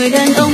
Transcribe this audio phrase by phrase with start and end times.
[0.00, 0.49] 虽然。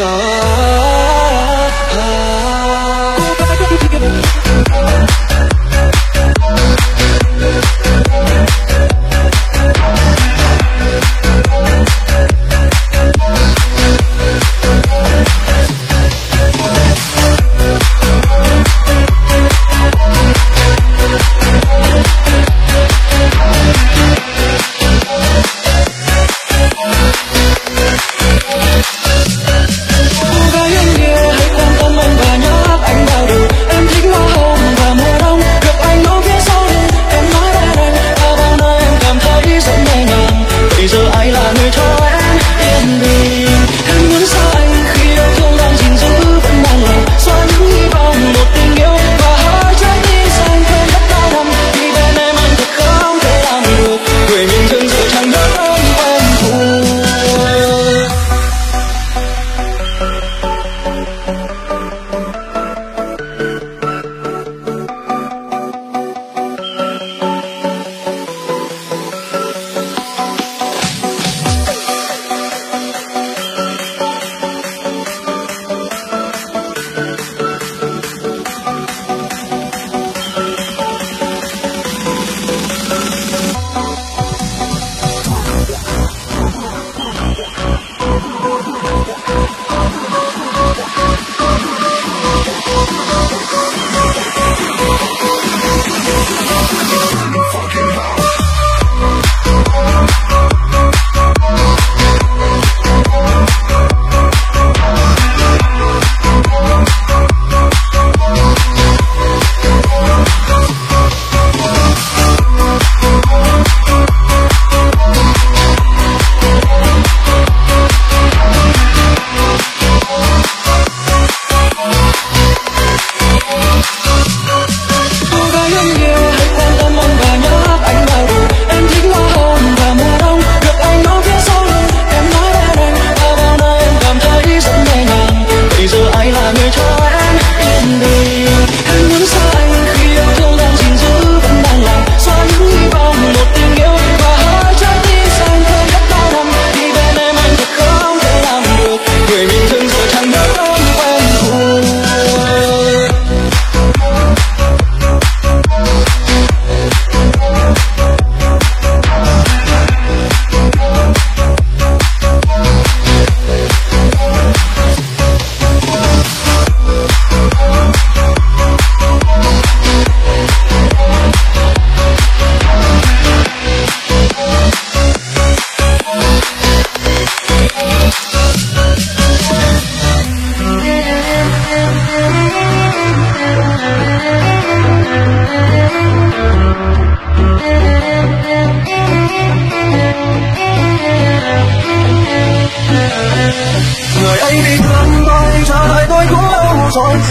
[0.00, 0.39] go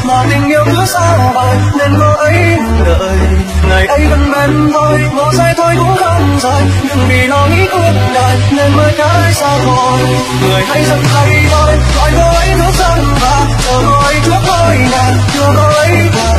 [0.03, 3.17] mà tình yêu cứ xa vời nên cô ấy đợi.
[3.69, 7.67] Ngày ấy vẫn bên tôi ngó giây thôi cũng không dài nhưng vì lo nghĩ
[7.71, 9.99] cuộc đời nên mới cái xa rồi.
[10.41, 14.41] Người hãy dần thay tôi gọi cô ấy nước dân và chờ cô ấy trước
[14.47, 16.33] tôi nè chưa cô ấy qua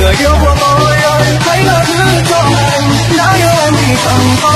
[0.00, 4.36] người yêu của tôi ơi, hãy là thứ cho anh đã yêu em thì chẳng
[4.42, 4.52] có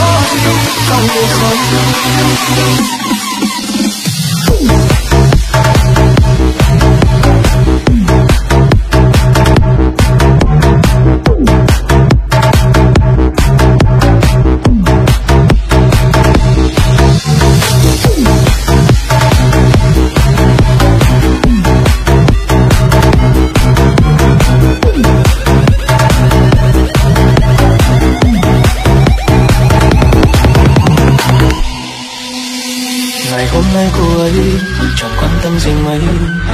[34.97, 36.01] chẳng quan tâm gì mấy,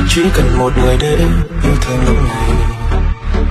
[0.08, 1.16] chỉ cần một người để
[1.64, 2.56] yêu thương lúc này.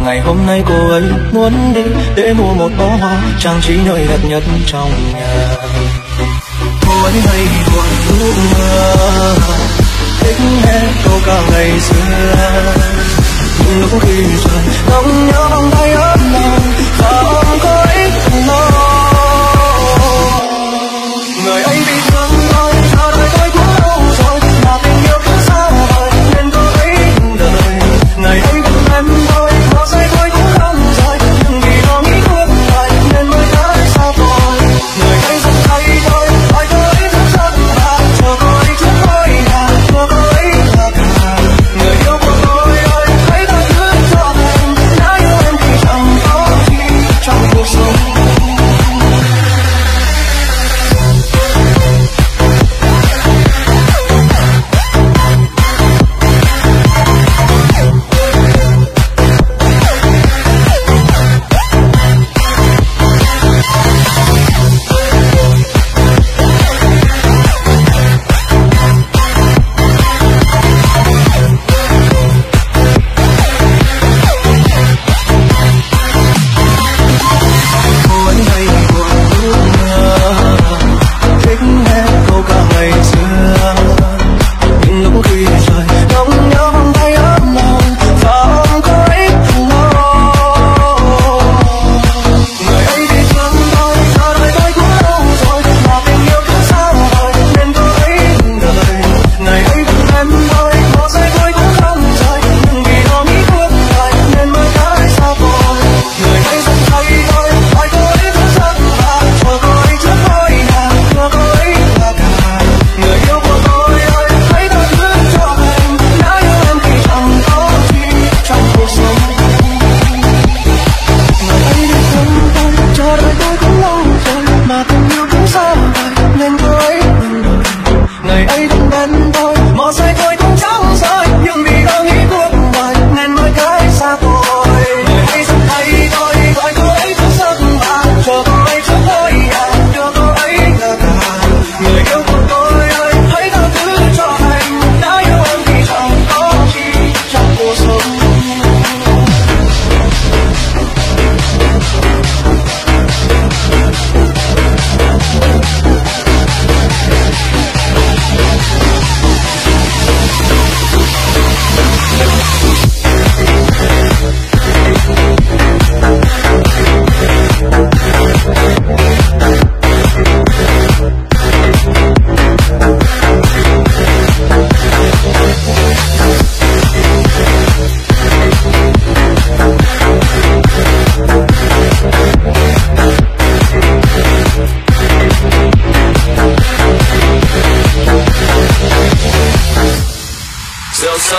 [0.05, 1.81] Ngày hôm nay cô ấy muốn đi
[2.15, 5.55] để mua một bó hoa trang trí nơi đẹp nhất trong nhà.
[6.87, 7.85] Cô ấy hay buồn
[8.19, 9.35] lúc mơ
[10.19, 12.73] thích nghe câu ca ngày xưa.
[13.59, 16.60] Nhưng lúc khi trời nóng nhớ vòng tay ấm lòng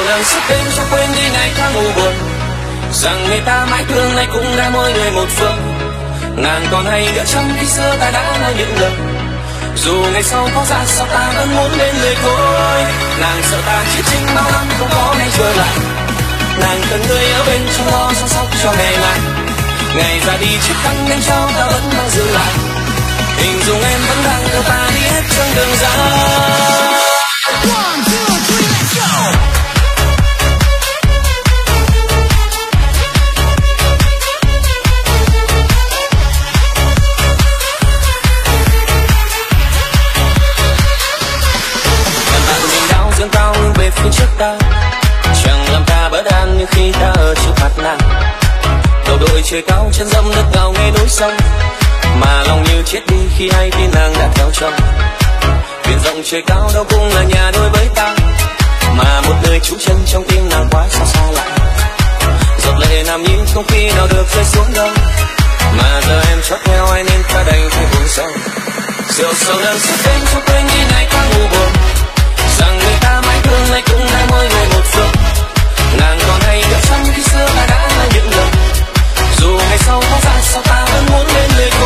[0.08, 2.14] rượu sầu sức đêm cho quên đi ngày tháng u buồn.
[2.92, 5.56] Rằng người ta mãi thương nay cũng đã mỗi người một phương.
[6.36, 8.92] Nàng còn hay nhớ trong khi xưa ta đã nói những lời.
[9.76, 12.84] Dù ngày sau có ra sao ta vẫn muốn bên người thôi.
[13.20, 15.74] Nàng sợ ta chỉ trinh bao năm không có ngày trở lại.
[16.60, 19.18] Nàng cần người ở bên trong lo chăm sóc cho ngày mai
[19.96, 22.52] ngày ra đi chiếc khăn em trao ta vẫn mang giữ lại.
[23.36, 26.81] Hình dung em vẫn đang theo ta đi hết trong đường dài.
[49.92, 51.36] Chân dâm nước cao nghe núi sông.
[52.20, 54.72] Mà lòng như chết đi khi hay tin nàng đã theo chồng.
[55.88, 58.14] Biển rộng trời cao đâu cũng là nhà đôi với ta.
[58.96, 61.44] Mà một nơi trú chân trong tim nàng quá xa xa lạ.
[62.64, 64.88] Giọt lệ nằm nhìn không khi nào được rơi xuống đâu.
[65.78, 68.28] Mà giờ em chót theo ai nên ta đành phải buồn sâu.
[69.08, 71.72] Rượu sầu đang sức đến cho quên đi ngày tháng u buồn.
[72.58, 75.11] Rằng người ta mãi thương nay cũng đã mỗi người một phương
[81.12, 81.81] sao ta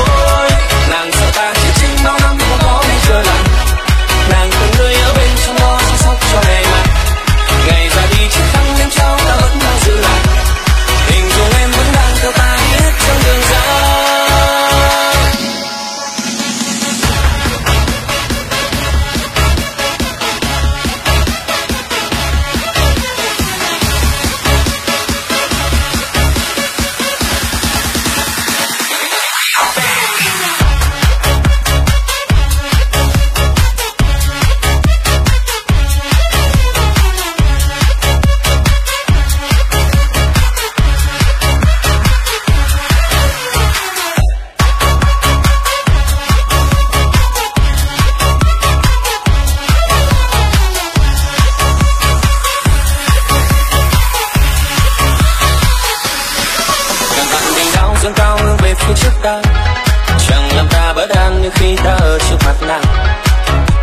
[61.67, 62.83] khi ta ở trước mặt nàng.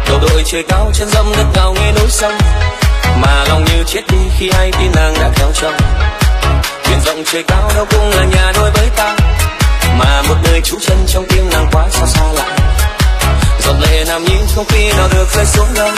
[0.07, 2.37] Đầu đội trời cao, chân dâm đất cao nghe núi sông
[3.21, 5.73] mà lòng như chết đi khi hay tin nàng đã theo chồng.
[6.89, 9.15] Biển rộng trời cao đâu cũng là nhà đôi với ta.
[9.97, 12.45] Mà một nơi trú chân trong tim nàng quá xa xa lạ.
[13.59, 15.91] Giọt lệ nằm nhìn không khi nào được rơi xuống đâu.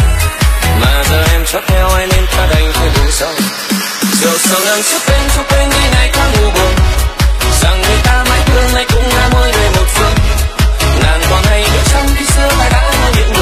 [0.81, 3.33] Mà giờ em chót theo ai nên ta đành phải buồn sâu
[4.21, 6.73] rượu sầu nắng trước bên cho quên đi này tháng u buồn.
[7.61, 10.24] Rằng người ta mãi thương, nay cũng là mỗi người một phương
[12.35, 13.33] xưa ta đã những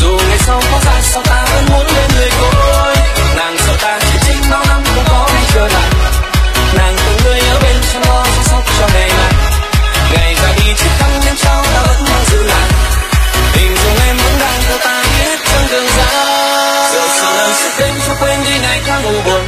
[0.00, 2.96] dù ngày sau có ra sao ta vẫn muốn lên người cối
[3.36, 5.88] nàng sợ ta chỉ chính bao năm không có ngày trở lại.
[6.76, 9.32] Nàng từng người ở bên chăm lo chăm sóc cho ngày mai
[10.12, 12.68] ngày ra đi chiếc khăn em trao ta vẫn mang giữ lại.
[13.52, 16.14] Tình dù em vẫn đang theo ta biết trong đường dài.
[16.92, 19.42] Giờ sao làm sẽ đêm cho quên đi ngày tháng u buồn.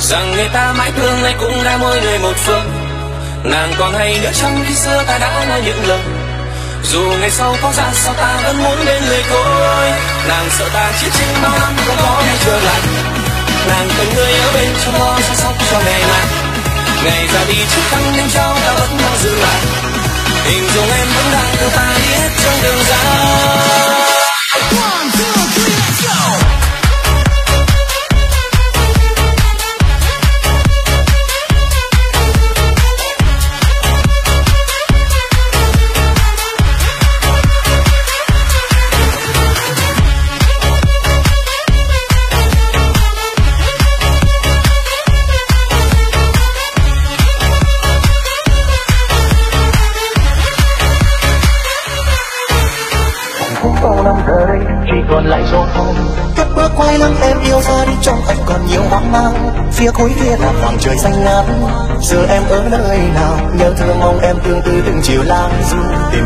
[0.00, 2.70] Rằng người ta mãi thương nay cũng đã mỗi người một phương.
[3.44, 6.19] Nàng còn hay nhớ trong khi xưa ta đã nói những lời
[6.90, 9.90] dù ngày sau có ra sao ta vẫn muốn bên người thôi
[10.28, 12.80] nàng sợ ta chết chính bao năm không có ngày trở lại
[13.68, 16.50] nàng cần người ở bên trong lo chăm sóc cho ngày mai
[17.04, 19.60] ngày ra đi chiếc khăn đêm trao ta vẫn mong giữ lại.
[20.44, 23.79] Hình dung em vẫn đang theo ta đi hết trong đường dài.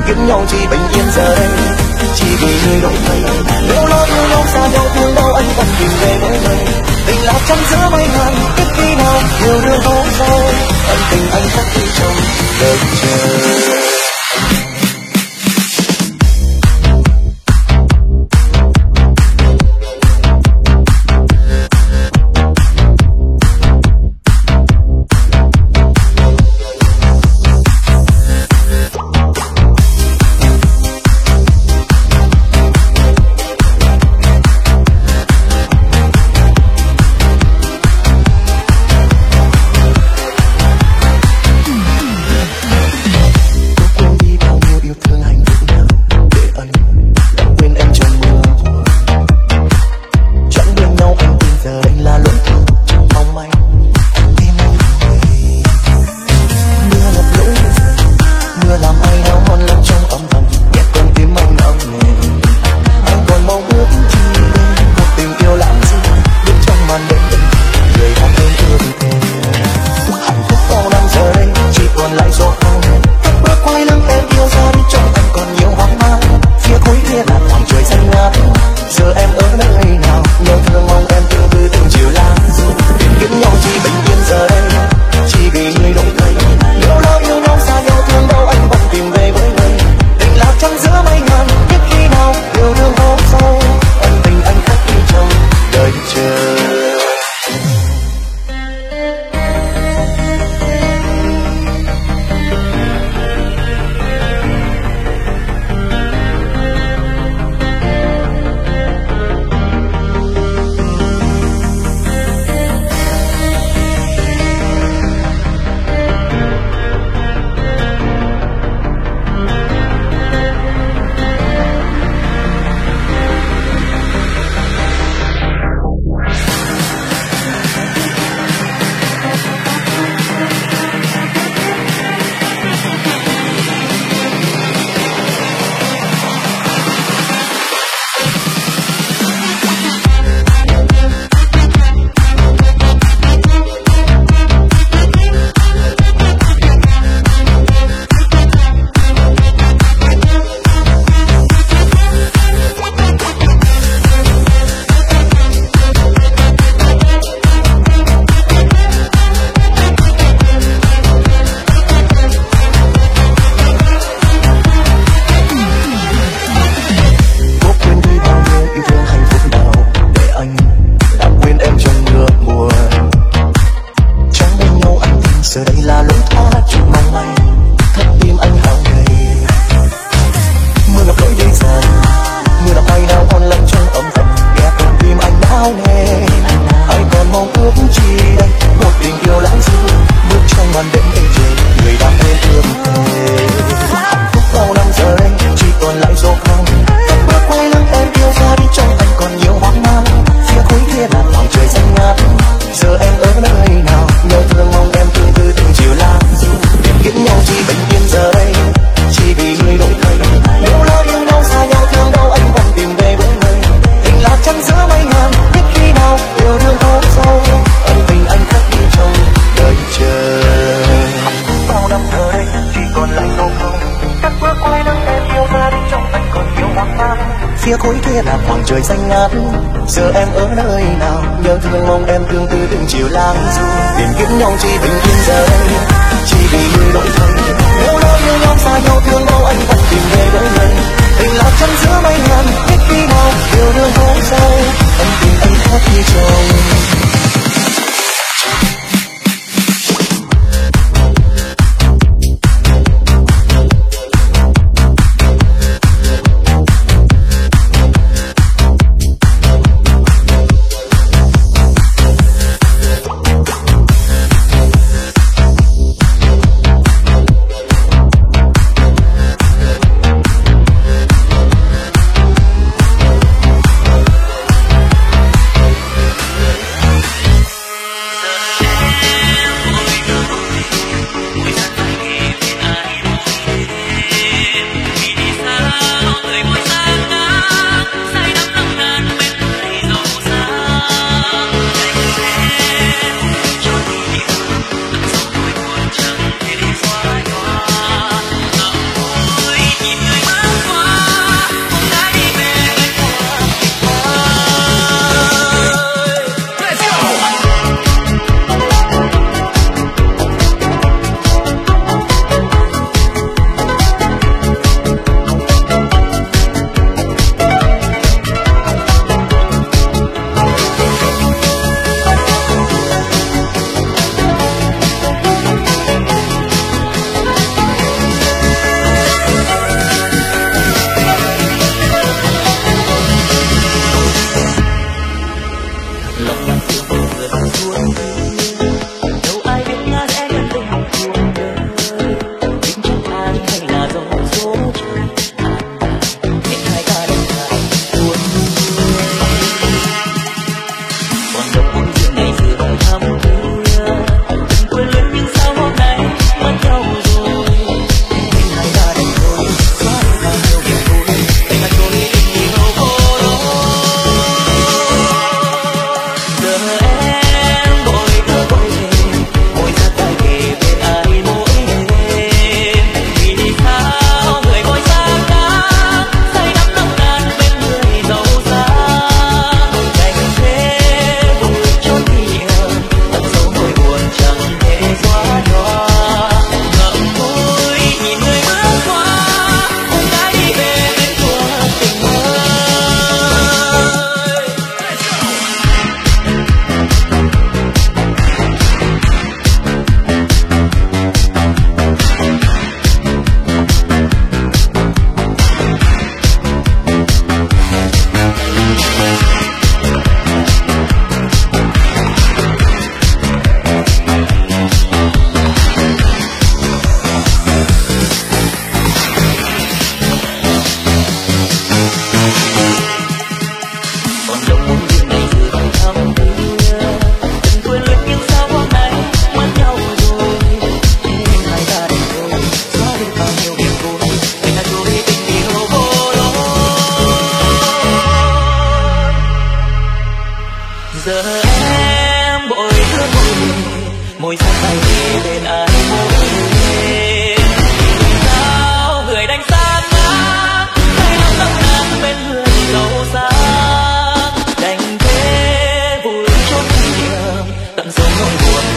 [0.06, 0.43] you know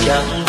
[0.07, 0.46] chẳng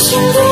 [0.00, 0.49] 心动。